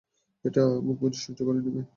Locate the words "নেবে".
1.59-1.81